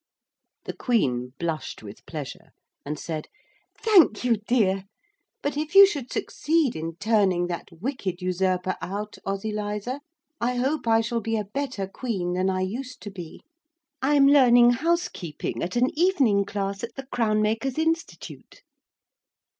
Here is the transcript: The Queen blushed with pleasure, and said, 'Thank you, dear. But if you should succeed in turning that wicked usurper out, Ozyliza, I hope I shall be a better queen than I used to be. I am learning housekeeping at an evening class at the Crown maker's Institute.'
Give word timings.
The 0.63 0.73
Queen 0.73 1.33
blushed 1.39 1.83
with 1.83 2.07
pleasure, 2.07 2.53
and 2.83 2.97
said, 2.97 3.27
'Thank 3.77 4.23
you, 4.23 4.37
dear. 4.37 4.85
But 5.43 5.55
if 5.57 5.75
you 5.75 5.85
should 5.85 6.11
succeed 6.11 6.75
in 6.75 6.95
turning 6.95 7.45
that 7.45 7.67
wicked 7.71 8.19
usurper 8.19 8.77
out, 8.81 9.19
Ozyliza, 9.27 9.99
I 10.39 10.55
hope 10.55 10.87
I 10.87 11.01
shall 11.01 11.21
be 11.21 11.37
a 11.37 11.43
better 11.45 11.85
queen 11.87 12.33
than 12.33 12.49
I 12.49 12.61
used 12.61 12.99
to 13.03 13.11
be. 13.11 13.41
I 14.01 14.15
am 14.15 14.25
learning 14.25 14.71
housekeeping 14.71 15.61
at 15.61 15.75
an 15.75 15.91
evening 15.93 16.45
class 16.45 16.83
at 16.83 16.95
the 16.95 17.05
Crown 17.05 17.39
maker's 17.43 17.77
Institute.' 17.77 18.63